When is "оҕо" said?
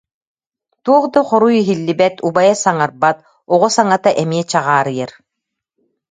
3.53-3.67